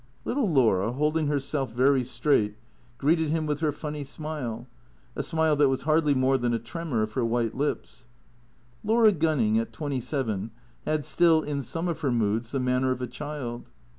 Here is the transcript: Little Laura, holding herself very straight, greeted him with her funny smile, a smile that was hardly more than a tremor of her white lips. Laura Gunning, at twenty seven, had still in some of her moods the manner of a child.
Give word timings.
Little 0.25 0.49
Laura, 0.49 0.93
holding 0.93 1.27
herself 1.27 1.71
very 1.71 2.03
straight, 2.03 2.55
greeted 2.97 3.29
him 3.29 3.45
with 3.45 3.59
her 3.59 3.71
funny 3.71 4.03
smile, 4.03 4.65
a 5.15 5.21
smile 5.21 5.55
that 5.57 5.69
was 5.69 5.83
hardly 5.83 6.15
more 6.15 6.39
than 6.39 6.55
a 6.55 6.57
tremor 6.57 7.03
of 7.03 7.13
her 7.13 7.23
white 7.23 7.53
lips. 7.53 8.07
Laura 8.83 9.11
Gunning, 9.11 9.59
at 9.59 9.71
twenty 9.71 9.99
seven, 10.01 10.49
had 10.87 11.05
still 11.05 11.43
in 11.43 11.61
some 11.61 11.87
of 11.87 11.99
her 12.01 12.11
moods 12.11 12.51
the 12.51 12.59
manner 12.59 12.89
of 12.91 13.03
a 13.03 13.05
child. 13.05 13.69